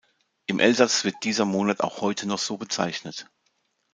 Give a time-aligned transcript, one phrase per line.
[0.47, 3.29] Im Elsass wird dieser Monat auch heute noch so bezeichnet.